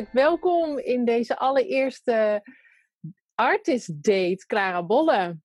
hartelijk 0.00 0.26
welkom 0.26 0.78
in 0.78 1.04
deze 1.04 1.36
allereerste 1.36 2.42
artist 3.34 4.02
date, 4.04 4.44
Clara 4.46 4.86
Bolle. 4.86 5.38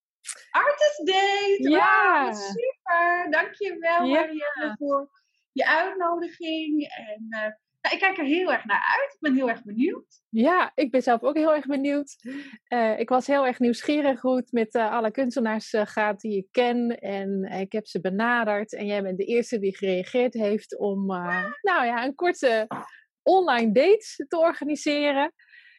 Artist 0.51 1.05
date! 1.05 1.69
Ja! 1.69 2.23
Wow, 2.23 2.33
super! 2.33 3.27
Dankjewel 3.29 4.05
Ja. 4.05 4.13
Marianne 4.13 4.75
voor 4.77 5.09
je 5.51 5.67
uitnodiging. 5.67 6.87
En 6.87 7.27
eh, 7.29 7.51
nou, 7.85 7.95
ik 7.95 7.99
kijk 7.99 8.17
er 8.17 8.25
heel 8.25 8.51
erg 8.51 8.65
naar 8.65 8.97
uit. 8.99 9.13
Ik 9.13 9.19
ben 9.19 9.35
heel 9.35 9.49
erg 9.49 9.63
benieuwd. 9.63 10.21
Ja, 10.29 10.71
ik 10.75 10.91
ben 10.91 11.01
zelf 11.01 11.23
ook 11.23 11.35
heel 11.35 11.55
erg 11.55 11.65
benieuwd. 11.65 12.15
Eh, 12.67 12.99
ik 12.99 13.09
was 13.09 13.27
heel 13.27 13.45
erg 13.45 13.59
nieuwsgierig 13.59 14.21
hoe 14.21 14.35
het 14.35 14.51
met 14.51 14.75
eh, 14.75 14.91
alle 14.91 15.11
kunstenaars 15.11 15.73
eh, 15.73 15.85
gaat 15.85 16.19
die 16.19 16.37
ik 16.37 16.47
ken. 16.51 16.99
En 16.99 17.43
ik 17.43 17.71
heb 17.71 17.87
ze 17.87 18.01
benaderd. 18.01 18.73
En 18.73 18.85
jij 18.85 19.01
bent 19.01 19.17
de 19.17 19.25
eerste 19.25 19.59
die 19.59 19.77
gereageerd 19.77 20.33
heeft 20.33 20.77
om 20.77 21.05
nou 21.61 21.85
ja, 21.85 22.05
een 22.05 22.15
korte 22.15 22.67
online 23.25 23.71
date 23.71 24.25
te 24.27 24.39
organiseren. 24.39 25.33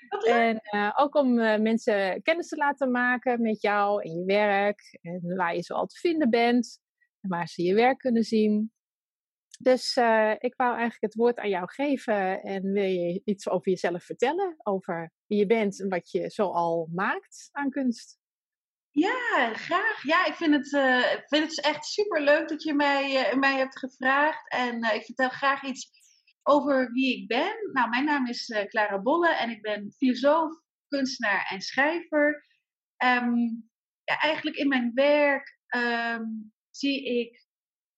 En 0.09 0.61
eh, 0.61 0.93
ook 0.97 1.15
om 1.15 1.39
eh, 1.39 1.61
mensen 1.61 2.23
kennis 2.23 2.49
te 2.49 2.57
laten 2.57 2.91
maken 2.91 3.43
met 3.43 3.61
jou 3.61 4.03
en 4.03 4.19
je 4.19 4.25
werk. 4.25 4.99
En 5.03 5.37
waar 5.37 5.55
je 5.55 5.63
zoal 5.63 5.87
te 5.87 5.99
vinden 5.99 6.31
bent. 6.31 6.81
En 7.21 7.29
waar 7.29 7.49
ze 7.49 7.63
je 7.63 7.75
werk 7.75 7.99
kunnen 7.99 8.25
zien. 8.25 8.73
Dus 9.59 9.97
eh, 9.97 10.33
ik 10.39 10.55
wou 10.57 10.71
eigenlijk 10.71 11.01
het 11.01 11.15
woord 11.15 11.39
aan 11.39 11.49
jou 11.49 11.71
geven. 11.71 12.43
En 12.43 12.73
wil 12.73 12.85
je 12.85 13.23
iets 13.25 13.49
over 13.49 13.71
jezelf 13.71 14.05
vertellen? 14.05 14.55
Over 14.63 15.13
wie 15.27 15.39
je 15.39 15.47
bent 15.47 15.81
en 15.81 15.89
wat 15.89 16.11
je 16.11 16.31
zoal 16.31 16.89
maakt 16.95 17.49
aan 17.53 17.71
kunst? 17.71 18.19
Ja, 18.91 19.53
graag. 19.55 20.03
Ja, 20.03 20.27
ik 20.27 20.35
vind 20.35 20.55
het, 20.55 20.73
ik 21.19 21.25
vind 21.27 21.51
het 21.51 21.65
echt 21.65 21.85
super 21.85 22.23
leuk 22.23 22.49
dat 22.49 22.63
je 22.63 22.75
mij, 22.75 23.37
mij 23.39 23.57
hebt 23.57 23.79
gevraagd. 23.79 24.51
En 24.51 24.83
ik 24.83 25.05
vertel 25.05 25.29
graag 25.29 25.63
iets 25.63 25.91
over 26.49 26.93
wie 26.93 27.17
ik 27.17 27.27
ben. 27.27 27.71
Nou, 27.73 27.89
mijn 27.89 28.05
naam 28.05 28.27
is 28.27 28.49
eh, 28.49 28.67
Clara 28.67 29.03
Bolle 29.03 29.37
en 29.37 29.51
ik 29.51 29.63
ben 29.63 29.93
filosoof, 29.93 30.53
kunstenaar 30.89 31.47
en 31.51 31.61
schrijver. 31.61 32.47
Ehm, 32.97 33.37
ja, 34.05 34.19
eigenlijk 34.21 34.57
in 34.57 34.69
mijn 34.69 34.91
werk 34.95 35.59
ehm, 35.67 36.25
zie 36.71 37.05
ik 37.05 37.47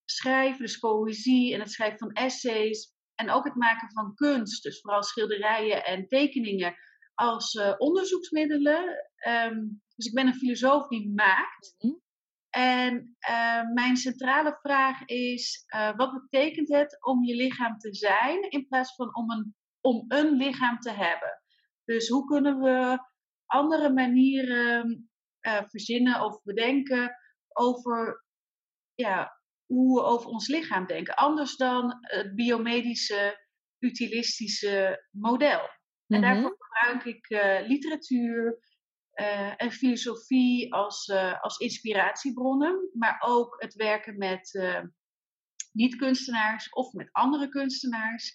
schrijven, 0.05 0.59
dus 0.59 0.79
poëzie 0.79 1.55
en 1.55 1.61
het 1.61 1.71
schrijven 1.71 1.99
van 1.99 2.13
essays. 2.13 2.97
En 3.15 3.31
ook 3.31 3.45
het 3.45 3.55
maken 3.55 3.91
van 3.93 4.15
kunst, 4.15 4.63
dus 4.63 4.81
vooral 4.81 5.03
schilderijen 5.03 5.85
en 5.85 6.09
tekeningen, 6.09 6.75
als 7.15 7.55
eh, 7.55 7.75
onderzoeksmiddelen. 7.79 9.11
Ehm, 9.17 9.59
dus 9.95 10.07
ik 10.07 10.15
ben 10.15 10.27
een 10.27 10.35
filosoof 10.35 10.89
die 10.89 11.13
maakt. 11.15 11.75
Mhm. 11.79 11.95
En 12.59 13.17
eh, 13.19 13.63
mijn 13.75 13.97
centrale 13.97 14.59
vraag 14.61 15.05
is: 15.05 15.65
eh, 15.67 15.97
wat 15.97 16.13
betekent 16.13 16.69
het 16.69 17.05
om 17.05 17.25
je 17.25 17.35
lichaam 17.35 17.79
te 17.79 17.95
zijn 17.95 18.51
in 18.51 18.67
plaats 18.69 18.95
van 18.95 19.17
om 19.17 19.31
een, 19.31 19.55
om 19.81 20.05
een 20.09 20.37
lichaam 20.37 20.79
te 20.79 20.91
hebben? 20.91 21.43
Dus 21.85 22.09
hoe 22.09 22.25
kunnen 22.25 22.59
we 22.61 22.99
andere 23.47 23.93
manieren 23.93 25.11
eh, 25.41 25.63
verzinnen 25.67 26.25
of 26.25 26.43
bedenken 26.43 27.17
over 27.49 28.25
ja, 28.95 29.41
hoe 29.67 30.01
we 30.01 30.07
over 30.07 30.29
ons 30.29 30.49
lichaam 30.49 30.87
denken? 30.87 31.15
Anders 31.15 31.57
dan 31.57 31.97
het 32.01 32.35
biomedische, 32.35 33.47
utilistische 33.79 35.07
model. 35.11 35.61
En 36.07 36.21
Mhm. 36.21 36.23
daarvoor 36.23 36.57
gebruik 36.59 37.05
ik 37.05 37.27
literatuur 37.69 38.59
eh, 39.19 39.53
en 39.57 39.73
filosofie 39.73 40.75
als, 40.75 41.09
eh, 41.09 41.43
als 41.43 41.59
inspiratiebronnen, 41.59 42.91
maar 42.93 43.17
ook 43.21 43.63
het 43.63 43.75
werken 43.75 44.19
met 44.19 44.55
eh, 44.55 44.83
niet-kunstenaars 45.73 46.69
of 46.69 46.93
met 46.93 47.09
andere 47.13 47.49
kunstenaars, 47.49 48.35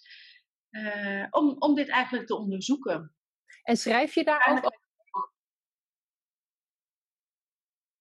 om, 1.30 1.56
om 1.58 1.74
dit 1.74 1.88
eigenlijk 1.88 2.26
te 2.26 2.36
onderzoeken. 2.36 3.14
En 3.62 3.76
schrijf 3.76 4.14
je 4.14 4.24
daar 4.24 4.48
ook 4.48 4.56
over? 4.56 5.32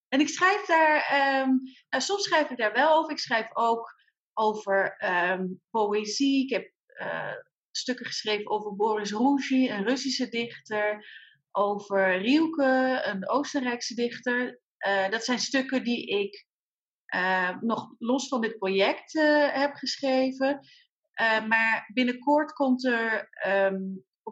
En 0.07 0.19
ik 0.19 0.29
schrijf 0.29 0.65
daar, 0.65 1.07
nou, 1.89 2.01
soms 2.01 2.23
schrijf 2.23 2.49
ik 2.49 2.57
daar 2.57 2.73
wel 2.73 2.97
over. 2.97 3.11
Ik 3.11 3.19
schrijf 3.19 3.55
ook 3.55 3.93
over 4.33 4.97
ehm, 4.97 5.47
poëzie. 5.69 6.43
Ik 6.43 6.49
heb 6.49 6.71
stukken 7.71 8.05
geschreven 8.05 8.49
over 8.49 8.75
Boris 8.75 9.11
Rougy, 9.11 9.69
een 9.69 9.83
Russische 9.83 10.29
dichter. 10.29 11.05
Over 11.55 12.17
Rielke, 12.17 13.01
een 13.03 13.29
Oostenrijkse 13.29 13.95
dichter. 13.95 14.59
Eh, 14.77 15.09
dat 15.09 15.23
zijn 15.23 15.39
stukken 15.39 15.83
die 15.83 16.07
ik 16.07 16.47
eh, 17.05 17.61
nog 17.61 17.95
los 17.97 18.27
van 18.27 18.41
dit 18.41 18.57
project 18.57 19.15
eh, 19.15 19.53
heb 19.53 19.73
geschreven. 19.73 20.67
Maar 21.47 21.89
binnenkort 21.93 22.53
komt 22.53 22.85
er. 22.85 23.27
ehm, 23.29 23.81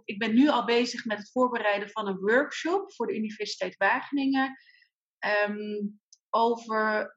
ik 0.04 0.20
ben 0.20 0.34
nu 0.34 0.50
al 0.50 0.66
bezig 0.66 1.06
met 1.06 1.18
het 1.18 1.32
voorbereiden 1.32 1.90
van 1.90 2.08
een 2.08 2.20
workshop 2.20 2.94
voor 2.94 3.08
de 3.08 3.16
Universiteit 3.16 3.78
Wageningen. 3.78 4.58
Ehm, 5.20 5.88
over 6.30 7.16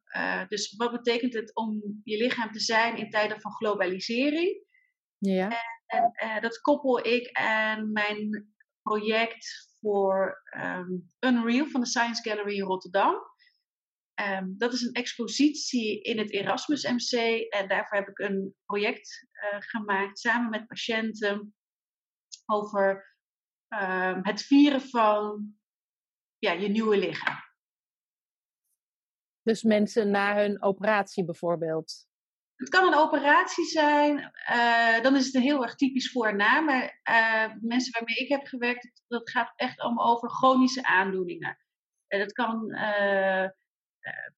dus 0.48 0.76
wat 0.76 0.92
betekent 0.92 1.34
het 1.34 1.54
om 1.54 2.00
je 2.04 2.16
lichaam 2.16 2.52
te 2.52 2.60
zijn 2.60 2.96
in 2.96 3.10
tijden 3.10 3.40
van 3.40 3.52
globalisering. 3.52 4.64
Ja. 5.18 5.48
En 5.86 6.10
eh, 6.12 6.40
dat 6.40 6.60
koppel 6.60 7.06
ik 7.06 7.32
aan 7.32 7.92
mijn 7.92 8.54
project 8.82 9.73
voor 9.84 10.42
ehm, 10.44 10.90
Unreal 11.20 11.66
van 11.66 11.80
de 11.80 11.86
Science 11.86 12.28
Gallery 12.28 12.56
in 12.56 12.64
Rotterdam. 12.64 13.14
Ehm, 14.14 14.46
dat 14.56 14.72
is 14.72 14.82
een 14.82 14.92
expositie 14.92 16.02
in 16.02 16.18
het 16.18 16.30
Erasmus 16.32 16.82
MC 16.82 17.40
en 17.52 17.68
daarvoor 17.68 17.98
heb 17.98 18.08
ik 18.08 18.18
een 18.18 18.54
project 18.64 19.28
eh, 19.30 19.56
gemaakt 19.58 20.18
samen 20.18 20.50
met 20.50 20.66
patiënten 20.66 21.54
over 22.46 23.16
ehm, 23.68 24.20
het 24.22 24.42
vieren 24.42 24.80
van 24.80 25.54
ja, 26.38 26.52
je 26.52 26.68
nieuwe 26.68 26.98
lichaam. 26.98 27.38
Dus 29.42 29.62
mensen 29.62 30.10
na 30.10 30.36
hun 30.36 30.62
operatie 30.62 31.24
bijvoorbeeld. 31.24 32.06
Het 32.64 32.72
kan 32.72 32.86
een 32.86 32.98
operatie 32.98 33.64
zijn, 33.64 34.30
eh, 34.44 35.02
dan 35.02 35.16
is 35.16 35.26
het 35.26 35.34
een 35.34 35.40
heel 35.40 35.62
erg 35.62 35.74
typisch 35.74 36.10
voor 36.10 36.26
en 36.26 36.36
na. 36.36 36.60
Maar 36.60 37.00
eh, 37.02 37.52
mensen 37.60 37.92
waarmee 37.92 38.16
ik 38.16 38.28
heb 38.28 38.46
gewerkt, 38.46 39.02
dat 39.06 39.30
gaat 39.30 39.52
echt 39.56 39.80
allemaal 39.80 40.14
over 40.14 40.30
chronische 40.30 40.84
aandoeningen. 40.84 41.58
En 42.06 42.18
dat 42.18 42.32
kan 42.32 42.70
eh, 42.70 43.48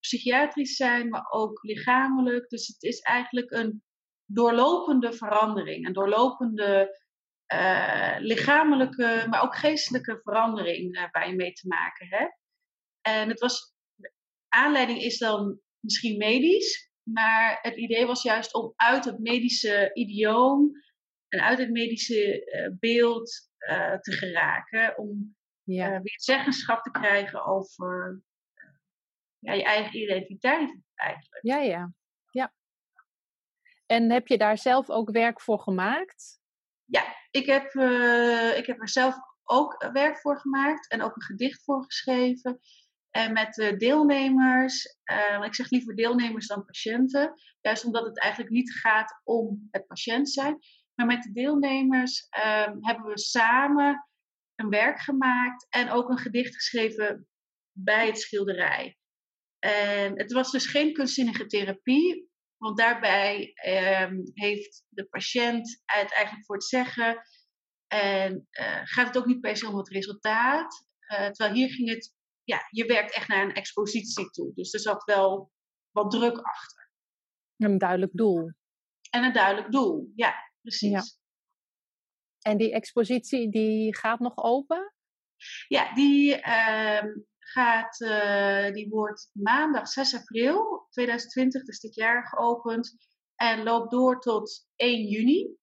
psychiatrisch 0.00 0.76
zijn, 0.76 1.08
maar 1.08 1.30
ook 1.30 1.62
lichamelijk. 1.62 2.48
Dus 2.48 2.66
het 2.66 2.82
is 2.82 3.00
eigenlijk 3.00 3.50
een 3.50 3.82
doorlopende 4.24 5.12
verandering. 5.12 5.86
Een 5.86 5.92
doorlopende 5.92 7.04
lichamelijke, 8.18 9.26
maar 9.28 9.42
ook 9.42 9.56
geestelijke 9.56 10.20
verandering 10.22 11.08
waar 11.12 11.28
je 11.28 11.34
mee 11.34 11.52
te 11.52 11.68
maken 11.68 12.06
hebt. 12.08 12.38
En 13.00 13.28
het 13.28 13.40
was, 13.40 13.74
aanleiding 14.48 15.00
is 15.00 15.18
dan 15.18 15.60
misschien 15.80 16.16
medisch, 16.16 16.86
maar 17.06 17.58
het 17.62 17.76
idee 17.76 18.06
was 18.06 18.22
juist 18.22 18.54
om 18.54 18.72
uit 18.76 19.04
het 19.04 19.18
medische 19.18 19.90
idioom 19.94 20.70
en 21.28 21.40
uit 21.40 21.58
het 21.58 21.70
medische 21.70 22.44
eh, 22.44 22.70
beeld 22.78 23.50
eh, 23.58 23.94
te 23.98 24.12
geraken. 24.12 24.98
Om 24.98 25.36
Ja. 25.62 25.86
eh, 25.86 26.00
weer 26.00 26.20
zeggenschap 26.20 26.82
te 26.82 26.90
krijgen 26.90 27.44
over 27.44 28.22
ja, 29.38 29.52
je 29.52 29.64
eigen 29.64 29.98
identiteit 29.98 30.80
eigenlijk. 30.94 31.38
ja, 31.44 31.58
ja. 31.58 31.92
Ja. 32.30 32.52
En 33.86 34.10
heb 34.10 34.26
je 34.26 34.38
daar 34.38 34.58
zelf 34.58 34.90
ook 34.90 35.10
werk 35.10 35.40
voor 35.40 35.58
gemaakt? 35.58 36.40
Ja, 36.84 37.04
ik 37.30 37.46
heb, 37.46 37.64
ik 38.56 38.66
heb 38.66 38.80
er 38.80 38.88
zelf 38.88 39.14
ook 39.44 39.90
werk 39.92 40.18
voor 40.18 40.40
gemaakt 40.40 40.90
en 40.90 41.02
ook 41.02 41.16
een 41.16 41.22
gedicht 41.22 41.64
voor 41.64 41.84
geschreven. 41.84 42.60
En 43.16 43.32
met 43.32 43.58
eh, 43.58 43.78
deelnemers, 43.78 44.98
eh, 45.04 45.42
ik 45.44 45.54
zeg 45.54 45.70
liever 45.70 45.96
deelnemers 45.96 46.46
dan 46.46 46.64
patiënten, 46.64 47.32
juist 47.60 47.84
omdat 47.84 48.04
het 48.04 48.20
eigenlijk 48.20 48.52
niet 48.52 48.72
gaat 48.72 49.20
om 49.24 49.68
het 49.70 49.86
patiënt 49.86 50.30
zijn. 50.30 50.58
Maar 50.94 51.06
met 51.06 51.22
de 51.22 51.32
deelnemers 51.32 52.26
ehm, 52.28 52.76
hebben 52.80 53.04
we 53.04 53.18
samen 53.18 54.08
een 54.54 54.68
werk 54.68 55.00
gemaakt 55.00 55.66
en 55.68 55.90
ook 55.90 56.08
een 56.08 56.18
gedicht 56.18 56.54
geschreven 56.54 57.28
bij 57.72 58.06
het 58.06 58.18
schilderij. 58.18 58.96
En 59.58 60.18
het 60.18 60.32
was 60.32 60.50
dus 60.50 60.66
geen 60.66 60.92
kunstzinnige 60.92 61.46
therapie, 61.46 62.30
want 62.56 62.78
daarbij 62.78 63.52
ehm, 63.54 64.20
heeft 64.34 64.84
de 64.88 65.04
patiënt 65.04 65.82
het 65.84 66.12
eigenlijk 66.12 66.46
voor 66.46 66.56
het 66.56 66.64
zeggen. 66.64 67.22
En 67.86 68.46
eh, 68.50 68.80
gaat 68.84 69.06
het 69.06 69.18
ook 69.18 69.26
niet 69.26 69.40
per 69.40 69.56
se 69.56 69.68
om 69.68 69.76
het 69.76 69.88
resultaat. 69.88 70.84
Terwijl 71.06 71.52
hier 71.54 71.70
ging 71.70 71.88
het, 71.88 72.14
ja, 72.46 72.66
je 72.70 72.84
werkt 72.84 73.14
echt 73.14 73.28
naar 73.28 73.42
een 73.42 73.54
expositie 73.54 74.30
toe. 74.30 74.52
Dus 74.54 74.72
er 74.72 74.80
zat 74.80 75.04
wel 75.04 75.52
wat 75.90 76.10
druk 76.10 76.38
achter. 76.38 76.90
Een 77.56 77.78
duidelijk 77.78 78.12
doel. 78.14 78.52
En 79.10 79.24
een 79.24 79.32
duidelijk 79.32 79.72
doel, 79.72 80.12
ja, 80.14 80.34
precies. 80.60 80.90
Ja. 80.90 81.02
En 82.50 82.56
die 82.58 82.72
expositie 82.72 83.50
die 83.50 83.96
gaat 83.96 84.18
nog 84.18 84.36
open? 84.36 84.94
Ja, 85.68 85.94
die, 85.94 86.36
ehm, 86.36 87.08
gaat, 87.38 88.00
eh, 88.00 88.72
die 88.72 88.88
wordt 88.88 89.30
maandag 89.32 89.88
6 89.88 90.14
april 90.14 90.86
2020, 90.90 91.64
dus 91.64 91.80
dit 91.80 91.94
jaar, 91.94 92.26
geopend. 92.26 92.96
En 93.34 93.62
loopt 93.62 93.90
door 93.90 94.20
tot 94.20 94.68
1 94.76 95.08
juni. 95.08 95.56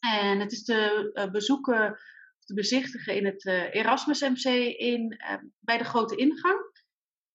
En 0.00 0.40
het 0.40 0.52
is 0.52 0.64
te 0.64 1.28
bezoeken, 1.32 1.98
te 2.44 2.54
bezichtigen 2.54 3.14
in 3.14 3.26
het 3.26 3.44
Erasmus 3.46 4.20
MC 4.20 4.44
in, 4.78 5.16
bij 5.60 5.78
de 5.78 5.84
grote 5.84 6.16
ingang. 6.16 6.60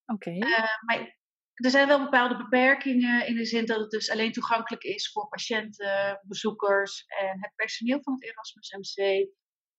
Oké. 0.06 0.38
maar 0.86 1.18
er 1.57 1.69
zijn 1.69 1.88
wel 1.88 2.04
bepaalde 2.04 2.38
beperkingen 2.38 3.27
in 3.27 3.36
de 3.36 3.45
zin 3.45 3.65
dat 3.65 3.80
het 3.80 3.89
dus 3.89 4.12
alleen 4.12 4.31
toegankelijk 4.31 4.83
is 4.83 5.12
voor 5.12 5.27
patiënten, 5.27 6.21
bezoekers 6.24 7.06
en 7.06 7.38
het 7.42 7.51
personeel 7.56 8.01
van 8.01 8.13
het 8.13 8.24
Erasmus 8.24 8.71
MC. 8.71 9.27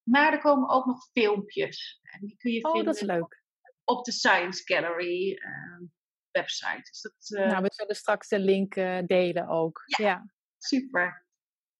Maar 0.02 0.32
er 0.32 0.40
komen 0.40 0.68
ook 0.68 0.86
nog 0.86 1.10
filmpjes. 1.12 2.00
En 2.02 2.26
die 2.26 2.36
kun 2.36 2.52
je 2.52 2.64
oh, 2.64 2.72
vinden 2.72 2.92
dat 2.92 3.02
is 3.02 3.08
leuk. 3.08 3.42
op 3.84 4.04
de 4.04 4.12
Science 4.12 4.62
Gallery 4.64 5.30
uh, 5.30 5.88
website. 6.30 6.80
Dus 6.82 7.00
dat, 7.00 7.40
uh... 7.40 7.46
Nou, 7.46 7.62
we 7.62 7.72
zullen 7.72 7.96
straks 7.96 8.28
de 8.28 8.38
link 8.38 8.74
delen 9.06 9.48
ook. 9.48 9.82
Ja, 9.84 10.06
ja. 10.06 10.30
super. 10.58 11.26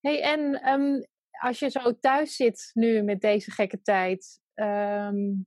Hey, 0.01 0.23
en 0.23 0.69
um, 0.69 1.07
als 1.39 1.59
je 1.59 1.71
zo 1.71 1.99
thuis 2.01 2.37
zit 2.37 2.71
nu 2.75 3.03
met 3.03 3.21
deze 3.21 3.51
gekke 3.51 3.81
tijd, 3.83 4.41
um, 4.55 5.47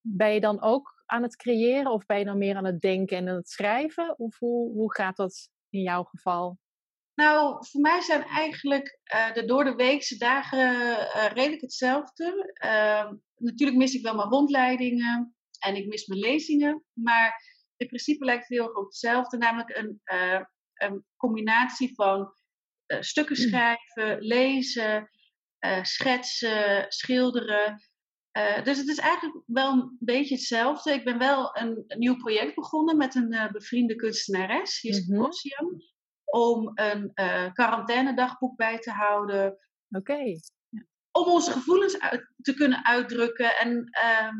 ben 0.00 0.34
je 0.34 0.40
dan 0.40 0.62
ook 0.62 1.02
aan 1.06 1.22
het 1.22 1.36
creëren 1.36 1.92
of 1.92 2.06
ben 2.06 2.18
je 2.18 2.24
dan 2.24 2.38
meer 2.38 2.56
aan 2.56 2.64
het 2.64 2.80
denken 2.80 3.16
en 3.16 3.28
aan 3.28 3.36
het 3.36 3.50
schrijven? 3.50 4.18
Of 4.18 4.38
hoe, 4.38 4.72
hoe 4.72 4.94
gaat 4.94 5.16
dat 5.16 5.48
in 5.70 5.80
jouw 5.80 6.02
geval? 6.02 6.58
Nou, 7.14 7.66
voor 7.66 7.80
mij 7.80 8.00
zijn 8.00 8.22
eigenlijk 8.22 8.98
uh, 9.14 9.32
de 9.32 9.44
door 9.44 9.64
de 9.64 9.74
weekse 9.74 10.16
dagen 10.16 10.74
uh, 10.74 11.26
redelijk 11.32 11.60
hetzelfde. 11.60 12.54
Uh, 12.64 13.10
natuurlijk 13.34 13.78
mis 13.78 13.94
ik 13.94 14.02
wel 14.02 14.14
mijn 14.14 14.28
rondleidingen 14.28 15.36
en 15.58 15.76
ik 15.76 15.86
mis 15.86 16.06
mijn 16.06 16.20
lezingen. 16.20 16.84
Maar 16.92 17.42
in 17.76 17.86
principe 17.86 18.24
lijkt 18.24 18.48
het 18.48 18.58
heel 18.58 18.66
erg 18.66 18.76
op 18.76 18.84
hetzelfde. 18.84 19.36
Namelijk 19.36 19.76
een, 19.76 20.00
eh, 20.04 20.40
een 20.74 21.04
combinatie 21.16 21.94
van 21.94 22.32
stukken 23.00 23.36
mm. 23.38 23.48
schrijven, 23.48 24.18
lezen, 24.18 25.08
schetsen, 25.82 26.84
schilderen. 26.88 27.80
Uh, 28.38 28.62
dus 28.64 28.78
het 28.78 28.88
is 28.88 28.98
eigenlijk 28.98 29.42
wel 29.46 29.72
een 29.72 29.96
beetje 30.00 30.34
hetzelfde. 30.34 30.92
Ik 30.92 31.04
ben 31.04 31.18
wel 31.18 31.56
een, 31.56 31.84
een 31.86 31.98
nieuw 31.98 32.16
project 32.16 32.54
begonnen 32.54 32.96
met 32.96 33.14
een 33.14 33.32
uh, 33.32 33.50
bevriende 33.50 33.96
kunstenares, 33.96 34.80
Jiske 34.80 35.12
mm 35.12 35.18
-hmm. 35.18 35.82
om 36.24 36.70
een 36.74 37.10
uh, 37.14 37.52
quarantainedagboek 37.52 38.56
bij 38.56 38.78
te 38.78 38.90
houden. 38.90 39.46
Oké. 39.88 40.12
Okay. 40.12 40.40
Om 41.10 41.26
onze 41.26 41.50
gevoelens 41.52 42.00
uit, 42.00 42.32
te 42.42 42.54
kunnen 42.54 42.86
uitdrukken. 42.86 43.56
En 43.56 43.88
ehm, 43.90 44.34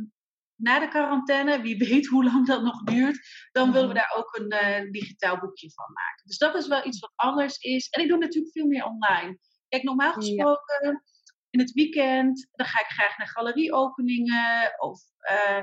na 0.54 0.78
de 0.78 0.88
quarantaine, 0.88 1.62
wie 1.62 1.76
weet 1.76 2.06
hoe 2.06 2.25
lang 2.25 2.46
dat 2.46 2.62
nog 2.62 2.82
duurt, 2.82 3.48
dan 3.52 3.66
mm 3.66 3.72
willen 3.72 3.88
we 3.88 3.94
daar 3.94 4.14
ook 4.16 4.38
een 4.38 4.92
digitaal 4.92 5.38
boekje 5.38 5.70
van 5.72 5.92
maken. 5.92 6.26
Dus 6.26 6.38
dat 6.38 6.54
is 6.54 6.66
wel 6.66 6.86
iets 6.86 6.98
wat 6.98 7.12
anders 7.14 7.58
is. 7.58 7.88
En 7.88 8.02
ik 8.02 8.08
doe 8.08 8.18
natuurlijk 8.18 8.52
veel 8.52 8.66
meer 8.66 8.84
online. 8.84 9.38
Kijk, 9.68 9.82
normaal 9.82 10.12
gesproken. 10.12 10.90
Ja 10.90 11.10
in 11.52 11.60
het 11.60 11.72
weekend, 11.72 12.49
dan 12.52 12.66
ga 12.66 12.81
ik 12.81 12.87
graag 12.87 13.19
naar 13.19 13.28
galerieopeningen 13.28 14.75
of 14.78 15.00
uh, 15.31 15.62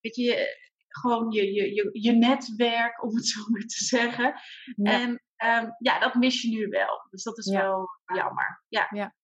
weet 0.00 0.16
je, 0.16 0.56
gewoon 0.88 1.30
je, 1.30 1.52
je, 1.52 1.74
je, 1.74 1.90
je, 1.92 2.12
netwerk, 2.12 3.02
om 3.02 3.14
het 3.14 3.26
zo 3.34 3.40
maar 3.48 3.60
te 3.60 3.84
zeggen. 3.84 4.34
En 4.82 5.10
um, 5.44 5.74
ja, 5.78 5.98
dat 5.98 6.14
mis 6.14 6.42
je 6.42 6.48
nu 6.48 6.68
wel. 6.68 7.06
Dus 7.10 7.22
dat 7.22 7.38
is 7.38 7.46
ja. 7.46 7.60
wel 7.60 7.88
jammer. 8.14 8.62
Ja. 8.68 8.88
ja. 8.90 9.14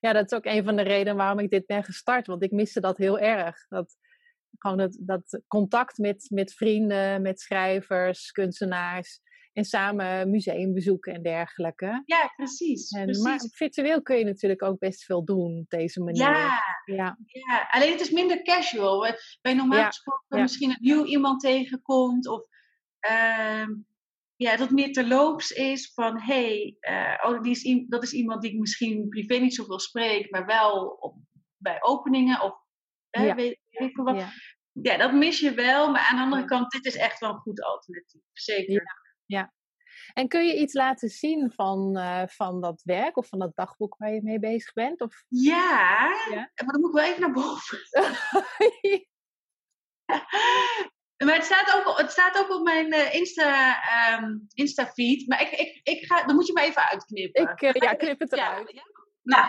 Ja. 0.00 0.12
dat 0.12 0.32
is 0.32 0.38
ook 0.38 0.44
een 0.44 0.64
van 0.64 0.76
de 0.76 0.82
redenen 0.82 1.16
waarom 1.16 1.38
ik 1.38 1.50
dit 1.50 1.66
ben 1.66 1.84
gestart. 1.84 2.26
Want 2.26 2.42
ik 2.42 2.50
miste 2.50 2.80
dat 2.80 2.96
heel 2.96 3.18
erg. 3.18 3.66
Dat, 3.68 3.96
gewoon 4.58 4.76
dat, 4.76 4.96
dat 5.00 5.42
contact 5.46 5.98
met, 5.98 6.26
met 6.30 6.52
vrienden, 6.52 7.22
met 7.22 7.40
schrijvers, 7.40 8.30
kunstenaars. 8.30 9.20
En 9.54 9.64
samen 9.64 10.30
museum 10.30 10.72
bezoeken 10.72 11.14
en 11.14 11.22
dergelijke. 11.22 12.02
Ja, 12.04 12.32
precies, 12.36 12.90
en, 12.90 13.04
precies. 13.04 13.22
Maar 13.22 13.40
virtueel 13.52 14.02
kun 14.02 14.18
je 14.18 14.24
natuurlijk 14.24 14.62
ook 14.62 14.78
best 14.78 15.04
veel 15.04 15.24
doen 15.24 15.58
op 15.58 15.68
deze 15.68 16.02
manier. 16.02 16.22
Ja, 16.22 16.60
ja. 16.84 17.18
ja. 17.26 17.68
alleen 17.70 17.90
het 17.90 18.00
is 18.00 18.10
minder 18.10 18.42
casual. 18.42 19.14
Bij 19.42 19.54
normaal 19.54 19.78
ja. 19.78 19.86
gesproken 19.86 20.40
misschien 20.40 20.70
een 20.70 20.76
nieuw 20.80 21.04
iemand 21.04 21.40
tegenkomt. 21.40 22.28
Of 22.28 22.46
uh, 23.10 23.66
ja, 24.36 24.56
dat 24.56 24.70
meer 24.70 24.92
terloops 24.92 25.50
is 25.50 25.92
van... 25.94 26.20
Hé, 26.20 26.76
hey, 26.80 27.20
uh, 27.20 27.30
oh, 27.30 27.42
die 27.42 27.52
is, 27.52 27.86
dat 27.88 28.02
is 28.02 28.12
iemand 28.12 28.42
die 28.42 28.52
ik 28.52 28.58
misschien 28.58 29.08
privé 29.08 29.36
niet 29.36 29.54
zoveel 29.54 29.80
spreek. 29.80 30.30
Maar 30.30 30.46
wel 30.46 30.86
op, 30.86 31.16
bij 31.56 31.82
openingen 31.82 32.42
of... 32.42 32.62
Ja. 33.10 33.34
weet, 33.34 33.58
weet 33.70 33.96
wat. 33.96 34.16
Ja. 34.16 34.28
ja, 34.72 34.96
dat 34.96 35.12
mis 35.12 35.40
je 35.40 35.54
wel. 35.54 35.90
Maar 35.90 36.08
aan 36.10 36.16
de 36.16 36.22
andere 36.22 36.44
kant, 36.44 36.70
dit 36.70 36.84
is 36.84 36.96
echt 36.96 37.20
wel 37.20 37.30
een 37.30 37.36
goed 37.36 37.62
alternatief. 37.62 38.22
Zeker 38.32 39.02
ja. 39.26 39.52
En 40.12 40.28
kun 40.28 40.46
je 40.46 40.56
iets 40.56 40.74
laten 40.74 41.08
zien 41.08 41.52
van, 41.52 41.98
uh, 41.98 42.22
van 42.26 42.60
dat 42.60 42.82
werk 42.82 43.16
of 43.16 43.28
van 43.28 43.38
dat 43.38 43.54
dagboek 43.54 43.96
waar 43.98 44.12
je 44.12 44.22
mee 44.22 44.38
bezig 44.38 44.72
bent? 44.72 45.00
Of... 45.00 45.24
Ja, 45.28 46.10
ja, 46.30 46.50
maar 46.54 46.72
dan 46.72 46.80
moet 46.80 46.88
ik 46.88 46.96
wel 46.96 47.04
even 47.04 47.20
naar 47.20 47.32
boven. 47.32 47.78
maar 51.24 51.34
het 51.34 51.44
staat, 51.44 51.74
ook, 51.74 51.98
het 51.98 52.10
staat 52.10 52.38
ook 52.38 52.50
op 52.50 52.62
mijn 52.64 52.94
uh, 52.94 53.14
Insta, 53.14 53.76
um, 54.18 54.46
Insta 54.52 54.86
feed. 54.86 55.28
Maar 55.28 55.40
ik, 55.40 55.50
ik, 55.50 55.80
ik 55.82 56.04
ga, 56.04 56.24
dan 56.24 56.34
moet 56.34 56.46
je 56.46 56.52
me 56.52 56.60
even 56.60 56.88
uitknippen. 56.88 57.42
Ik, 57.42 57.62
uh, 57.62 57.72
ja, 57.72 57.94
knip 57.94 58.20
het 58.20 58.32
eruit. 58.32 58.70
Ja, 58.72 58.82
Nou, 59.22 59.46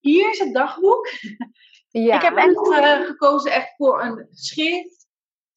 hier 0.00 0.30
is 0.30 0.38
het 0.38 0.54
dagboek. 0.54 1.08
Ja. 1.92 2.16
Ik 2.16 2.22
heb 2.22 2.36
echt 2.36 3.06
gekozen 3.06 3.52
echt 3.52 3.74
voor 3.76 4.02
een 4.02 4.26
schrift 4.30 5.01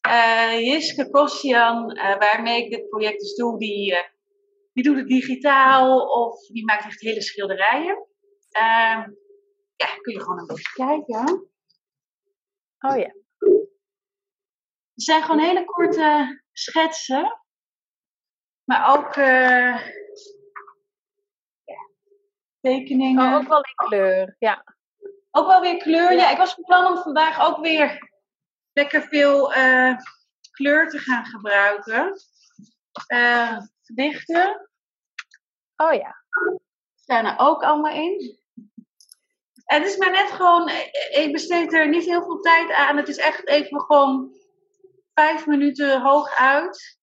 uh, 0.07 0.59
Jiske 0.59 1.09
Kostjan, 1.09 1.97
uh, 1.97 2.17
waarmee 2.17 2.63
ik 2.63 2.69
dit 2.69 2.89
project 2.89 3.19
dus 3.19 3.35
doe, 3.35 3.59
die, 3.59 3.91
uh, 3.91 4.03
die 4.73 4.83
doet 4.83 4.97
het 4.97 5.07
digitaal 5.07 5.99
of 5.99 6.47
die 6.47 6.65
maakt 6.65 6.85
echt 6.85 7.01
hele 7.01 7.21
schilderijen. 7.21 8.07
Ehm, 8.49 9.09
ja, 9.75 9.87
kun 10.01 10.13
je 10.13 10.21
gewoon 10.21 10.39
een 10.39 10.47
beetje 10.47 10.73
kijken. 10.73 11.49
Oh 12.79 12.97
ja. 12.97 13.13
Het 14.93 15.03
zijn 15.03 15.21
gewoon 15.23 15.41
hele 15.41 15.65
korte 15.65 16.41
schetsen. 16.51 17.39
Maar 18.63 18.97
ook 18.97 19.13
ja, 21.63 21.89
tekeningen. 22.61 23.33
Oh, 23.33 23.35
ook 23.35 23.47
wel 23.47 23.57
in 23.57 23.87
kleur, 23.87 24.35
ja. 24.39 24.63
Ook 25.31 25.47
wel 25.47 25.61
weer 25.61 25.77
kleur. 25.77 26.13
Ja, 26.13 26.31
ik 26.31 26.37
was 26.37 26.53
van 26.53 26.63
plan 26.63 26.85
om 26.85 26.97
vandaag 26.97 27.47
ook 27.47 27.59
weer 27.59 28.13
lekker 28.75 29.01
veel 29.01 29.55
uh, 29.55 29.97
kleur 30.51 30.89
te 30.89 30.97
gaan 30.97 31.25
gebruiken. 31.25 32.13
Uh, 33.13 33.57
verdichten. 33.81 34.69
Oh 35.75 35.93
ja. 35.93 36.15
Staan 36.95 37.25
er 37.25 37.35
ook 37.37 37.63
allemaal 37.63 37.93
in. 37.93 38.39
Het 39.65 39.85
is 39.85 39.97
maar 39.97 40.11
net 40.11 40.31
gewoon, 40.31 40.67
eh, 40.67 41.23
ik 41.23 41.31
besteed 41.31 41.73
er 41.73 41.89
niet 41.89 42.05
heel 42.05 42.23
veel 42.23 42.39
tijd 42.39 42.71
aan. 42.71 42.97
Het 42.97 43.07
is 43.07 43.17
echt 43.17 43.47
even 43.47 43.81
gewoon 43.81 44.35
vijf 45.13 45.45
minuten 45.45 46.01
hoog 46.01 46.37
uit. 46.37 46.97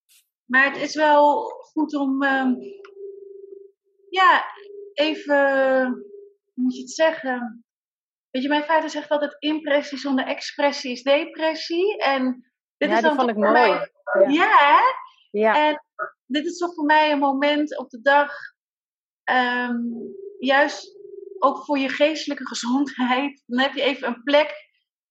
Maar 0.45 0.73
het 0.73 0.83
is 0.83 0.95
wel 0.95 1.43
goed 1.73 1.95
om, 1.95 2.23
uh, 2.23 2.53
ja, 4.09 4.45
even, 4.93 5.89
hoe 6.55 6.65
moet 6.65 6.75
je 6.77 6.81
het 6.81 6.91
zeggen? 6.91 7.65
Weet 8.33 8.43
je, 8.43 8.49
mijn 8.49 8.65
vader 8.65 8.91
zegt 8.91 9.09
altijd: 9.09 9.37
impressie 9.39 9.99
zonder 9.99 10.27
expressie 10.27 10.93
is 10.93 11.03
depressie. 11.03 11.99
En 11.99 12.53
dit 12.77 12.89
ja, 12.89 12.97
is 12.97 13.03
dan 13.03 13.17
vond 13.17 13.31
ik 13.31 13.37
mooi. 13.37 13.53
Mij... 13.53 13.91
Ja. 14.29 14.81
ja. 15.31 15.69
En 15.69 15.85
dit 16.27 16.47
is 16.47 16.59
toch 16.59 16.75
voor 16.75 16.85
mij 16.85 17.13
een 17.13 17.19
moment 17.19 17.79
op 17.79 17.91
de 17.91 18.01
dag, 18.01 18.33
um, 19.31 19.93
juist 20.39 20.99
ook 21.39 21.65
voor 21.65 21.79
je 21.79 21.89
geestelijke 21.89 22.47
gezondheid. 22.47 23.43
Dan 23.47 23.61
heb 23.61 23.75
je 23.75 23.83
even 23.83 24.09
een 24.09 24.23
plek 24.23 24.55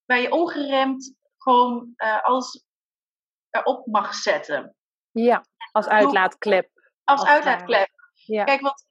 waar 0.06 0.20
je 0.20 0.32
ongeremd 0.32 1.16
gewoon 1.38 1.94
uh, 1.98 2.24
alles 2.24 2.66
erop 3.50 3.86
mag 3.86 4.14
zetten. 4.14 4.76
Ja, 5.12 5.46
als 5.72 5.88
uitlaatklep. 5.88 6.70
Als, 7.04 7.20
als 7.20 7.30
uitlaatklep. 7.30 7.90
Ja. 8.14 8.44
Kijk, 8.44 8.62
want 8.62 8.86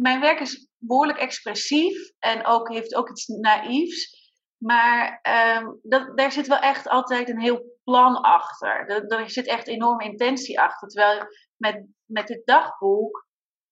mijn 0.00 0.20
werk 0.20 0.40
is 0.40 0.68
behoorlijk 0.78 1.18
expressief 1.18 2.10
en 2.18 2.46
ook, 2.46 2.72
heeft 2.72 2.94
ook 2.94 3.10
iets 3.10 3.26
naïefs. 3.26 4.16
Maar 4.58 5.20
um, 5.58 5.78
dat, 5.82 6.16
daar 6.16 6.32
zit 6.32 6.46
wel 6.46 6.58
echt 6.58 6.88
altijd 6.88 7.28
een 7.28 7.40
heel 7.40 7.78
plan 7.84 8.20
achter. 8.20 8.88
Er, 8.88 9.06
er 9.06 9.30
zit 9.30 9.46
echt 9.46 9.66
enorme 9.66 10.04
intentie 10.04 10.60
achter. 10.60 10.88
Terwijl 10.88 11.22
met, 11.56 11.86
met 12.04 12.26
dit 12.26 12.46
dagboek, 12.46 13.26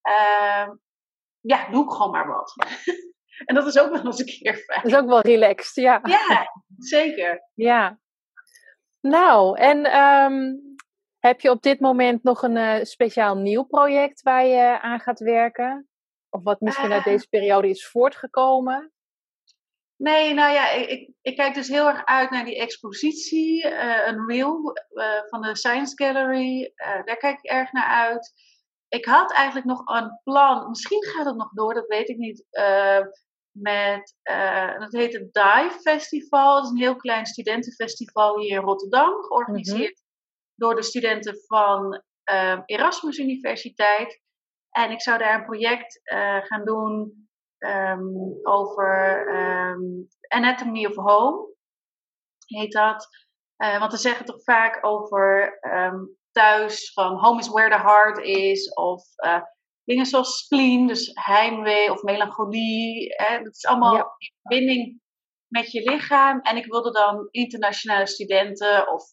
uh, 0.08 0.68
ja, 1.40 1.70
doe 1.70 1.84
ik 1.84 1.90
gewoon 1.90 2.10
maar 2.10 2.26
wat. 2.26 2.54
en 3.46 3.54
dat 3.54 3.66
is 3.66 3.78
ook 3.78 3.90
wel 3.90 4.04
eens 4.04 4.18
een 4.18 4.26
keer 4.26 4.54
fijn. 4.54 4.82
Dat 4.82 4.92
is 4.92 4.98
ook 4.98 5.08
wel 5.08 5.20
relaxed, 5.20 5.84
ja. 5.84 6.00
Ja, 6.02 6.52
zeker. 6.76 7.50
Ja. 7.54 7.98
Nou, 9.00 9.58
en 9.58 9.98
um, 10.00 10.60
heb 11.18 11.40
je 11.40 11.50
op 11.50 11.62
dit 11.62 11.80
moment 11.80 12.22
nog 12.22 12.42
een 12.42 12.56
uh, 12.56 12.82
speciaal 12.82 13.36
nieuw 13.36 13.64
project 13.64 14.22
waar 14.22 14.46
je 14.46 14.80
aan 14.80 15.00
gaat 15.00 15.20
werken? 15.20 15.88
Of 16.36 16.42
wat 16.42 16.60
misschien 16.60 16.92
uit 16.92 17.04
ah. 17.04 17.12
deze 17.12 17.28
periode 17.28 17.68
is 17.68 17.86
voortgekomen? 17.86 18.92
Nee, 19.96 20.34
nou 20.34 20.52
ja, 20.52 20.70
ik, 20.70 21.10
ik 21.22 21.36
kijk 21.36 21.54
dus 21.54 21.68
heel 21.68 21.88
erg 21.88 22.04
uit 22.04 22.30
naar 22.30 22.44
die 22.44 22.58
expositie, 22.58 23.66
uh, 23.66 24.06
een 24.06 24.26
reel 24.26 24.76
uh, 24.92 25.20
van 25.28 25.42
de 25.42 25.56
Science 25.56 25.92
Gallery. 25.94 26.72
Uh, 26.76 27.04
daar 27.04 27.16
kijk 27.16 27.38
ik 27.38 27.50
erg 27.50 27.72
naar 27.72 28.08
uit. 28.08 28.32
Ik 28.88 29.04
had 29.04 29.32
eigenlijk 29.32 29.66
nog 29.66 29.82
een 29.84 30.20
plan, 30.22 30.68
misschien 30.68 31.04
gaat 31.04 31.26
het 31.26 31.36
nog 31.36 31.52
door, 31.52 31.74
dat 31.74 31.86
weet 31.86 32.08
ik 32.08 32.16
niet, 32.16 32.46
met, 33.50 34.14
dat 34.78 34.92
heet 34.92 35.12
het 35.12 35.32
Dive 35.32 35.78
Festival. 35.80 36.54
Dat 36.54 36.64
is 36.64 36.70
een 36.70 36.76
heel 36.76 36.96
klein 36.96 37.26
studentenfestival 37.26 38.38
hier 38.38 38.58
in 38.58 38.64
Rotterdam, 38.64 39.22
georganiseerd 39.22 40.02
door 40.54 40.74
de 40.74 40.82
studenten 40.82 41.38
van 41.46 42.02
Erasmus 42.64 43.18
Universiteit. 43.18 44.20
En 44.70 44.90
ik 44.90 45.02
zou 45.02 45.18
daar 45.18 45.34
een 45.34 45.44
project 45.44 46.00
uh, 46.12 46.38
gaan 46.42 46.64
doen 46.64 47.28
um, 47.58 48.38
over 48.42 49.28
um, 49.28 50.08
Anatomy 50.28 50.86
of 50.86 50.94
Home, 50.94 51.54
heet 52.46 52.72
dat. 52.72 53.08
Uh, 53.56 53.78
want 53.78 53.92
we 53.92 53.98
zeggen 53.98 54.24
toch 54.24 54.42
vaak 54.42 54.78
over 54.80 55.58
um, 55.74 56.16
thuis 56.30 56.92
van 56.92 57.16
home 57.16 57.40
is 57.40 57.48
where 57.48 57.70
the 57.70 57.82
heart 57.82 58.18
is, 58.18 58.74
of 58.74 59.04
uh, 59.26 59.42
dingen 59.84 60.06
zoals 60.06 60.38
spleen, 60.38 60.86
dus 60.86 61.10
heimwee 61.14 61.90
of 61.90 62.02
melancholie. 62.02 63.14
Hè, 63.16 63.42
dat 63.42 63.54
is 63.54 63.66
allemaal 63.66 63.94
ja. 63.94 64.14
in 64.18 64.32
verbinding 64.42 65.00
met 65.46 65.72
je 65.72 65.90
lichaam. 65.90 66.40
En 66.40 66.56
ik 66.56 66.66
wilde 66.66 66.90
dan 66.90 67.28
internationale 67.30 68.06
studenten 68.06 68.92
of 68.92 69.04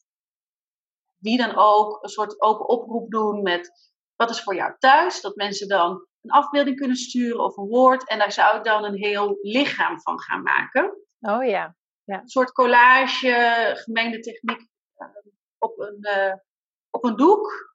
wie 1.18 1.38
dan 1.38 1.56
ook 1.56 2.04
een 2.04 2.10
soort 2.10 2.42
open 2.42 2.68
oproep 2.68 3.12
doen 3.12 3.42
met 3.42 3.93
wat 4.24 4.36
is 4.36 4.44
voor 4.44 4.56
jou 4.56 4.74
thuis. 4.80 5.22
Dat 5.22 5.36
mensen 5.36 5.68
dan 5.68 6.08
een 6.22 6.32
afbeelding 6.32 6.76
kunnen 6.76 6.98
sturen 6.98 7.44
of 7.44 7.58
een 7.58 7.68
woord. 7.68 8.08
En 8.08 8.20
daar 8.20 8.32
zou 8.32 8.58
ik 8.58 8.64
dan 8.64 8.84
een 8.84 8.98
heel 8.98 9.38
lichaam 9.42 10.02
van 10.02 10.20
gaan 10.20 10.44
maken. 10.44 10.98
Oh 11.20 11.46
ja. 11.46 11.76
ja. 12.04 12.20
Een 12.20 12.28
soort 12.28 12.52
collage, 12.52 13.72
gemengde 13.76 14.20
techniek 14.20 14.68
uh, 14.98 15.08
op, 15.58 15.80
een, 15.80 15.98
uh, 16.00 16.34
op 16.90 17.04
een 17.04 17.16
doek. 17.16 17.72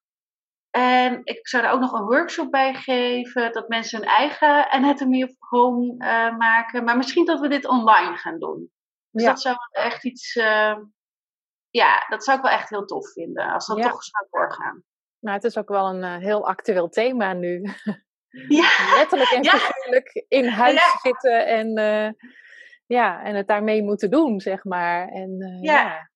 En 0.71 1.21
ik 1.25 1.49
zou 1.49 1.65
er 1.65 1.71
ook 1.71 1.81
nog 1.81 1.93
een 1.93 2.07
workshop 2.07 2.51
bij 2.51 2.75
geven, 2.75 3.53
dat 3.53 3.69
mensen 3.69 3.99
hun 3.99 4.09
eigen 4.09 4.71
anatomy 4.71 5.23
of 5.23 5.35
home 5.39 5.95
uh, 5.99 6.37
maken. 6.37 6.85
Maar 6.85 6.97
misschien 6.97 7.25
dat 7.25 7.41
we 7.41 7.49
dit 7.49 7.67
online 7.67 8.17
gaan 8.17 8.39
doen. 8.39 8.71
Dus 9.11 9.23
ja. 9.23 9.29
dat 9.29 9.41
zou 9.41 9.57
echt 9.71 10.05
iets, 10.05 10.35
uh, 10.35 10.77
ja, 11.71 12.07
dat 12.09 12.25
zou 12.25 12.37
ik 12.37 12.45
wel 12.45 12.53
echt 12.53 12.69
heel 12.71 12.85
tof 12.85 13.13
vinden, 13.13 13.53
als 13.53 13.67
dat 13.67 13.77
ja. 13.77 13.91
toch 13.91 14.03
zou 14.03 14.27
doorgaan. 14.31 14.85
Nou, 15.21 15.37
het 15.37 15.45
is 15.45 15.57
ook 15.57 15.69
wel 15.69 15.87
een 15.87 16.03
uh, 16.03 16.17
heel 16.17 16.47
actueel 16.47 16.89
thema 16.89 17.33
nu. 17.33 17.63
Ja. 18.49 18.69
Letterlijk 18.99 19.31
en 19.31 19.45
figuurlijk 19.45 20.25
in 20.29 20.47
huis 20.49 21.01
zitten 21.03 21.47
en, 21.47 21.73
ja, 22.87 23.23
en 23.23 23.35
het 23.35 23.47
daarmee 23.47 23.83
moeten 23.83 24.11
doen, 24.11 24.41
zeg 24.41 24.65
maar. 24.65 25.09
En, 25.09 25.59
ja. 25.63 26.11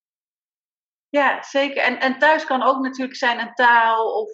Ja, 1.08 1.42
zeker. 1.42 1.82
En, 1.82 2.00
en 2.00 2.18
thuis 2.18 2.44
kan 2.44 2.62
ook 2.62 2.82
natuurlijk 2.82 3.16
zijn 3.16 3.40
een 3.40 3.54
taal 3.54 4.20
of, 4.20 4.30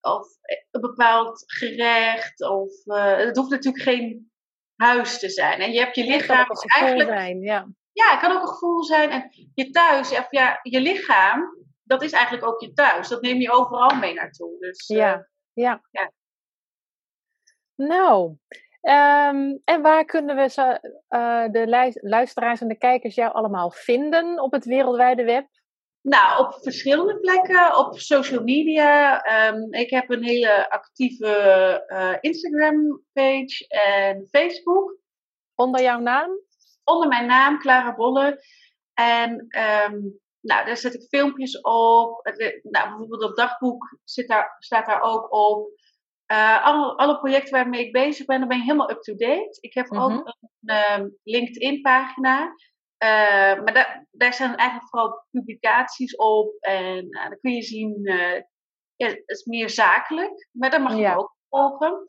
of 0.00 0.26
een 0.70 0.80
bepaald 0.80 1.44
gerecht. 1.46 2.48
Of, 2.48 2.72
het 3.16 3.36
hoeft 3.36 3.50
natuurlijk 3.50 3.84
geen 3.84 4.32
huis 4.76 5.18
te 5.18 5.30
zijn. 5.30 5.60
En 5.60 5.72
je 5.72 5.78
hebt 5.78 5.96
je 5.96 6.04
lichaam. 6.04 6.18
Het 6.18 6.26
kan 6.26 6.38
ook 6.38 6.50
een 6.50 6.70
gevoel 6.70 6.86
eigenlijk, 6.86 7.18
zijn, 7.18 7.40
ja. 7.40 7.66
Ja, 7.92 8.10
het 8.10 8.20
kan 8.20 8.32
ook 8.32 8.42
een 8.42 8.48
gevoel 8.48 8.84
zijn. 8.84 9.10
En 9.10 9.50
je 9.54 9.70
thuis, 9.70 10.10
of 10.10 10.26
ja, 10.30 10.58
je 10.62 10.80
lichaam, 10.80 11.61
dat 11.82 12.02
is 12.02 12.12
eigenlijk 12.12 12.46
ook 12.46 12.60
je 12.60 12.72
thuis. 12.72 13.08
Dat 13.08 13.22
neem 13.22 13.40
je 13.40 13.52
overal 13.52 13.98
mee 13.98 14.14
naartoe. 14.14 14.58
Dus, 14.58 14.86
ja, 14.86 15.16
uh, 15.16 15.22
ja. 15.52 15.82
ja. 15.90 16.12
Nou, 17.74 18.36
um, 18.80 19.60
en 19.64 19.82
waar 19.82 20.04
kunnen 20.04 20.36
we 20.36 20.48
zo, 20.48 20.68
uh, 21.08 21.48
de 21.50 21.94
luisteraars 22.00 22.60
en 22.60 22.68
de 22.68 22.78
kijkers 22.78 23.14
jou 23.14 23.32
allemaal 23.32 23.70
vinden 23.70 24.40
op 24.40 24.52
het 24.52 24.64
wereldwijde 24.64 25.24
web? 25.24 25.46
Nou, 26.00 26.46
op 26.46 26.62
verschillende 26.62 27.20
plekken. 27.20 27.78
Op 27.78 27.98
social 27.98 28.42
media. 28.42 29.24
Um, 29.48 29.72
ik 29.72 29.90
heb 29.90 30.10
een 30.10 30.24
hele 30.24 30.70
actieve 30.70 31.84
uh, 31.88 32.16
Instagram-page 32.20 33.66
en 33.68 34.28
Facebook. 34.30 34.96
Onder 35.54 35.82
jouw 35.82 35.98
naam? 35.98 36.30
Onder 36.84 37.08
mijn 37.08 37.26
naam, 37.26 37.58
Clara 37.58 37.94
Bolle. 37.94 38.44
En 38.94 39.46
um, 39.90 40.20
nou, 40.42 40.66
daar 40.66 40.76
zet 40.76 40.94
ik 40.94 41.08
filmpjes 41.08 41.60
op. 41.60 42.30
Nou, 42.62 42.88
bijvoorbeeld 42.88 43.22
op 43.22 43.36
dagboek 43.36 43.98
zit 44.04 44.28
daar, 44.28 44.56
staat 44.58 44.86
daar 44.86 45.02
ook 45.02 45.32
op. 45.32 45.80
Uh, 46.32 46.64
alle, 46.64 46.96
alle, 46.96 47.18
projecten 47.18 47.52
waarmee 47.52 47.86
ik 47.86 47.92
bezig 47.92 48.26
ben, 48.26 48.38
dan 48.38 48.48
ben 48.48 48.56
je 48.56 48.62
helemaal 48.62 48.90
up-to-date. 48.90 49.58
Ik 49.60 49.74
heb 49.74 49.92
ook 49.92 50.10
mm-hmm. 50.10 50.34
een 50.64 51.00
um, 51.00 51.18
LinkedIn-pagina. 51.22 52.42
Uh, 52.44 53.62
maar 53.62 53.72
daar, 53.72 54.06
daar 54.10 54.32
staan 54.32 54.54
eigenlijk 54.54 54.88
vooral 54.88 55.26
publicaties 55.30 56.16
op. 56.16 56.56
En 56.60 57.04
uh, 57.04 57.28
dan 57.28 57.38
kun 57.40 57.52
je 57.52 57.62
zien, 57.62 58.00
ja, 58.96 59.06
het 59.06 59.22
is 59.26 59.44
meer 59.44 59.70
zakelijk. 59.70 60.48
Maar 60.52 60.70
daar 60.70 60.82
mag 60.82 60.92
je 60.94 61.00
ja. 61.00 61.14
ook 61.14 61.36
volgen. 61.48 62.04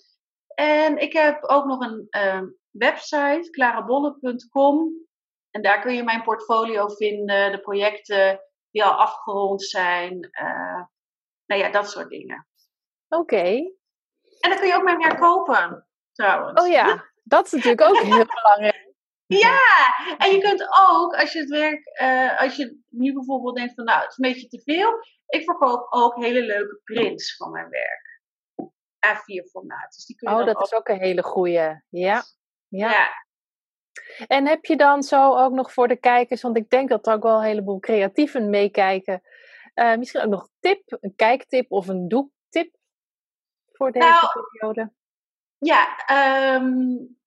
En 0.55 0.97
ik 0.97 1.13
heb 1.13 1.43
ook 1.43 1.65
nog 1.65 1.79
een 1.79 2.07
website, 2.71 3.49
klarabolle.com. 3.49 5.07
En 5.55 5.61
daar 5.61 5.81
kun 5.81 5.93
je 5.93 6.03
mijn 6.03 6.23
portfolio 6.23 6.87
vinden, 6.87 7.51
de 7.51 7.59
projecten 7.59 8.39
die 8.71 8.83
al 8.83 8.91
afgerond 8.91 9.63
zijn. 9.63 10.29
nou 11.45 11.61
ja, 11.61 11.69
dat 11.69 11.89
soort 11.89 12.09
dingen. 12.09 12.47
Oké. 13.07 13.35
Okay. 13.35 13.75
En 14.39 14.49
dan 14.49 14.59
kun 14.59 14.67
je 14.67 14.75
ook 14.75 14.83
mijn 14.83 14.97
werk 14.97 15.17
kopen, 15.17 15.87
trouwens. 16.11 16.61
Oh 16.61 16.67
ja, 16.67 17.05
dat 17.23 17.45
is 17.45 17.51
natuurlijk 17.51 17.81
ook 17.81 17.97
heel 18.13 18.25
belangrijk. 18.25 18.91
Ja, 19.25 19.59
en 20.17 20.31
je 20.31 20.39
kunt 20.41 20.61
ook, 20.89 21.15
als 21.15 21.33
je 21.33 21.39
het 21.39 21.49
werk, 21.49 21.99
uh, 22.01 22.39
als 22.39 22.55
je 22.55 22.79
nu 22.89 23.13
bijvoorbeeld 23.13 23.55
denkt 23.55 23.73
van 23.73 23.83
nou, 23.83 24.01
het 24.01 24.09
is 24.09 24.17
een 24.17 24.33
beetje 24.33 24.47
te 24.47 24.61
veel. 24.61 24.91
Ik 25.27 25.43
verkoop 25.43 25.87
ook 25.89 26.15
hele 26.15 26.41
leuke 26.41 26.79
prints 26.83 27.35
van 27.35 27.51
mijn 27.51 27.69
werk. 27.69 28.21
A4 29.07 29.49
formaat. 29.51 29.93
Dus 29.93 30.05
die 30.05 30.15
kun 30.15 30.31
je 30.31 30.39
oh, 30.39 30.45
dat 30.45 30.55
ook... 30.55 30.63
is 30.63 30.73
ook 30.73 30.87
een 30.87 30.99
hele 30.99 31.23
goeie. 31.23 31.53
Ja. 31.53 31.81
ja. 31.89 32.23
ja. 32.67 33.09
En 34.27 34.47
heb 34.47 34.65
je 34.65 34.75
dan 34.75 35.03
zo 35.03 35.37
ook 35.37 35.53
nog 35.53 35.73
voor 35.73 35.87
de 35.87 35.99
kijkers, 35.99 36.41
want 36.41 36.57
ik 36.57 36.69
denk 36.69 36.89
dat 36.89 37.07
er 37.07 37.13
ook 37.13 37.23
wel 37.23 37.37
een 37.37 37.43
heleboel 37.43 37.79
creatieven 37.79 38.49
meekijken. 38.49 39.21
Uh, 39.75 39.95
misschien 39.95 40.21
ook 40.21 40.29
nog 40.29 40.41
een 40.41 40.57
tip, 40.59 40.97
een 41.01 41.15
kijktip 41.15 41.71
of 41.71 41.87
een 41.87 42.07
doektip 42.07 42.75
voor 43.71 43.91
deze 43.91 44.07
nou, 44.07 44.47
periode? 44.51 44.91
Ja, 45.57 45.87
um, 46.55 47.17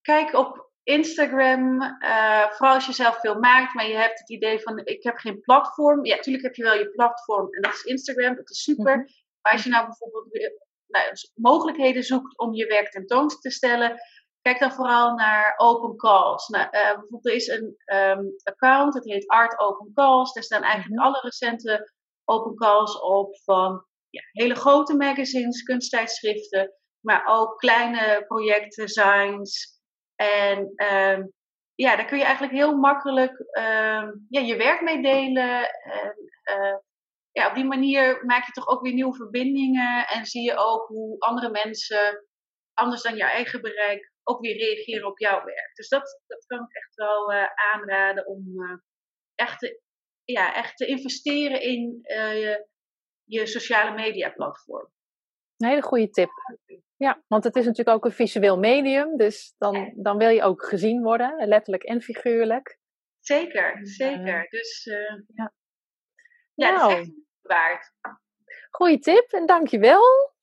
kijk 0.00 0.32
op 0.32 0.72
Instagram, 0.82 1.82
uh, 1.82 2.50
vooral 2.50 2.74
als 2.74 2.86
je 2.86 2.92
zelf 2.92 3.20
veel 3.20 3.38
maakt, 3.38 3.74
maar 3.74 3.86
je 3.86 3.96
hebt 3.96 4.18
het 4.18 4.30
idee 4.30 4.60
van 4.60 4.78
ik 4.84 5.02
heb 5.02 5.16
geen 5.16 5.40
platform. 5.40 6.04
Ja, 6.04 6.16
natuurlijk 6.16 6.44
heb 6.44 6.54
je 6.54 6.62
wel 6.62 6.74
je 6.74 6.90
platform 6.90 7.54
en 7.54 7.62
dat 7.62 7.72
is 7.72 7.82
Instagram, 7.82 8.34
dat 8.34 8.50
is 8.50 8.62
super. 8.62 8.96
Mm 8.96 9.00
-hmm. 9.00 9.22
Maar 9.40 9.52
als 9.52 9.64
je 9.64 9.70
nou 9.70 9.86
bijvoorbeeld 9.86 10.52
nou, 10.86 11.06
mogelijkheden 11.34 12.02
zoekt 12.02 12.38
om 12.38 12.54
je 12.54 12.66
werk 12.66 12.90
tentoon 12.90 13.28
te 13.28 13.50
stellen, 13.50 14.00
kijk 14.44 14.58
dan 14.58 14.72
vooral 14.72 15.14
naar 15.14 15.54
open 15.56 15.96
calls. 15.96 16.48
Nou, 16.48 16.64
uh, 16.64 16.70
bijvoorbeeld 16.70 17.26
er 17.26 17.34
is 17.34 17.46
een 17.46 17.76
um, 17.94 18.34
account, 18.42 18.94
dat 18.94 19.04
heet 19.04 19.28
Art 19.28 19.58
Open 19.58 19.92
Calls. 19.94 20.32
Daar 20.32 20.42
staan 20.42 20.62
eigenlijk 20.62 21.00
-hmm. 21.00 21.06
alle 21.06 21.20
recente 21.20 21.92
open 22.24 22.54
calls 22.54 23.00
op 23.00 23.40
van 23.44 23.86
ja, 24.10 24.22
hele 24.32 24.54
grote 24.54 24.96
magazines, 24.96 25.62
kunsttijdschriften, 25.62 26.72
maar 27.00 27.26
ook 27.26 27.58
kleine 27.58 28.24
projecten, 28.26 28.86
designs. 28.86 29.80
En 30.14 30.58
um, 30.58 31.32
ja, 31.74 31.96
daar 31.96 32.06
kun 32.06 32.18
je 32.18 32.24
eigenlijk 32.24 32.54
heel 32.54 32.76
makkelijk 32.76 33.38
um, 33.38 34.26
ja, 34.28 34.40
je 34.40 34.56
werk 34.56 34.80
mee 34.80 35.02
delen. 35.02 35.70
En, 35.70 36.14
uh, 36.58 36.76
ja, 37.32 37.48
op 37.48 37.54
die 37.54 37.64
manier 37.64 38.24
maak 38.24 38.46
je 38.46 38.52
toch 38.52 38.68
ook 38.68 38.82
weer 38.82 38.92
nieuwe 38.92 39.14
verbindingen 39.14 40.06
en 40.06 40.26
zie 40.26 40.42
je 40.42 40.56
ook 40.56 40.86
hoe 40.86 41.18
andere 41.18 41.50
mensen, 41.50 42.26
anders 42.74 43.02
dan 43.02 43.16
jouw 43.16 43.28
eigen 43.28 43.60
bereik, 43.60 44.12
ook 44.24 44.40
weer 44.40 44.56
reageren 44.56 45.06
op 45.06 45.18
jouw 45.18 45.44
werk. 45.44 45.74
Dus 45.74 45.88
dat, 45.88 46.22
dat 46.26 46.46
kan 46.46 46.58
ik 46.58 46.74
echt 46.74 46.94
wel 46.94 47.32
uh, 47.32 47.46
aanraden 47.54 48.26
om 48.26 48.44
uh, 48.54 48.76
echt, 49.34 49.58
te, 49.58 49.80
ja, 50.24 50.54
echt 50.54 50.76
te 50.76 50.86
investeren 50.86 51.60
in 51.60 51.98
je, 52.02 52.68
je 53.24 53.46
sociale 53.46 53.94
media 53.94 54.30
platform. 54.30 54.92
Een 55.56 55.68
hele 55.68 55.82
goede 55.82 56.10
tip. 56.10 56.30
Ja, 56.96 57.22
want 57.26 57.44
het 57.44 57.56
is 57.56 57.64
natuurlijk 57.64 57.96
ook 57.96 58.04
een 58.04 58.12
visueel 58.12 58.58
medium, 58.58 59.16
dus 59.16 59.54
dan, 59.58 59.92
dan 59.96 60.18
wil 60.18 60.28
je 60.28 60.42
ook 60.42 60.64
gezien 60.64 61.02
worden, 61.02 61.48
letterlijk 61.48 61.82
en 61.82 62.02
figuurlijk. 62.02 62.78
Zeker, 63.20 63.86
zeker. 63.86 64.48
Dus 64.48 64.84
ja, 65.34 65.52
ja 66.54 66.70
nou, 66.70 66.88
dat 66.88 66.98
is 66.98 67.08
echt 67.08 67.16
waard. 67.40 67.92
Goeie 68.70 68.98
tip 68.98 69.32
en 69.32 69.46
dankjewel. 69.46 70.33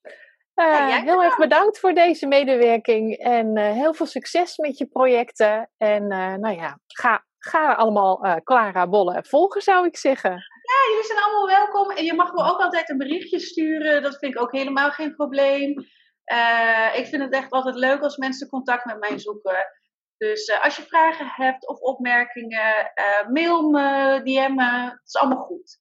Uh, 0.56 0.66
ja, 0.66 1.02
heel 1.02 1.24
erg 1.24 1.38
bedankt 1.38 1.80
voor 1.80 1.94
deze 1.94 2.28
medewerking 2.28 3.18
en 3.18 3.58
uh, 3.58 3.72
heel 3.72 3.94
veel 3.94 4.06
succes 4.06 4.58
met 4.58 4.78
je 4.78 4.86
projecten. 4.86 5.72
En 5.78 6.08
nou 6.08 6.56
ja, 6.56 6.80
ga, 6.88 7.26
ga 7.38 7.74
allemaal 7.74 8.42
Clara 8.44 8.88
Bolle 8.88 9.24
volgen, 9.28 9.62
zou 9.62 9.86
ik 9.86 9.98
zeggen. 9.98 10.32
Ja, 10.72 10.90
jullie 10.90 11.06
zijn 11.06 11.20
allemaal 11.20 11.48
welkom. 11.48 11.92
En 11.92 12.04
je 12.04 12.14
mag 12.14 12.34
me 12.34 12.44
ook 12.44 12.60
altijd 12.60 12.90
een 12.90 12.98
berichtje 12.98 13.40
sturen. 13.40 14.02
Dat 14.02 14.18
vind 14.18 14.36
ik 14.36 14.42
ook 14.42 14.52
helemaal 14.52 14.92
geen 14.92 15.16
probleem. 15.16 15.74
Uh, 16.32 16.96
ik 16.96 17.08
vind 17.08 17.22
het 17.22 17.34
echt 17.34 17.52
altijd 17.52 17.76
leuk 17.76 18.02
als 18.02 18.18
mensen 18.18 18.48
contact 18.48 18.86
met 18.86 19.00
mij 19.00 19.20
zoeken. 19.20 19.66
Dus 20.18 20.48
uh, 20.48 20.64
als 20.64 20.76
je 20.76 20.82
vragen 20.82 21.28
hebt 21.28 21.68
of 21.68 21.80
opmerkingen, 21.80 22.92
uh, 22.96 23.30
mail 23.30 23.70
me, 23.70 24.22
DM 24.24 24.56
me. 24.56 24.84
Het 24.84 25.02
is 25.04 25.16
allemaal 25.16 25.44
goed. 25.44 25.80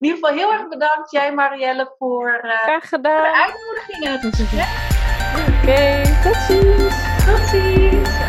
In 0.00 0.06
ieder 0.06 0.20
geval 0.20 0.36
heel 0.36 0.52
erg 0.52 0.68
bedankt, 0.68 1.10
jij 1.10 1.34
Marielle, 1.34 1.94
voor, 1.98 2.38
Graag 2.42 2.88
gedaan. 2.88 3.24
voor 3.24 3.32
de 3.32 3.38
uitnodiging 3.38 4.04
en 4.04 4.12
het 4.12 4.34
gesprek. 4.36 4.66
Oké, 5.48 5.70
okay, 5.70 6.02
tot 6.22 6.36
ziens. 6.36 7.24
Tot 7.26 7.48
ziens. 7.48 8.19